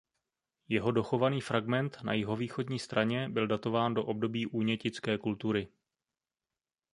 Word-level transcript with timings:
Jeho 0.69 0.91
dochovaný 0.91 1.41
fragment 1.41 1.97
na 2.03 2.13
jihovýchodní 2.13 2.79
straně 2.79 3.29
byl 3.29 3.47
datován 3.47 3.93
do 3.93 4.05
období 4.05 4.45
únětické 4.47 5.17
kultury. 5.17 5.67